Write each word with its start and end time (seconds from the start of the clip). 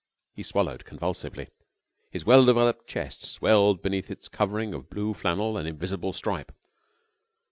He 0.33 0.41
swallowed 0.41 0.83
convulsively. 0.83 1.49
His 2.09 2.25
well 2.25 2.43
developed 2.43 2.87
chest 2.87 3.23
swelled 3.23 3.83
beneath 3.83 4.09
its 4.09 4.27
covering 4.29 4.73
of 4.73 4.89
blue 4.89 5.13
flannel 5.13 5.57
and 5.57 5.67
invisible 5.67 6.11
stripe. 6.11 6.51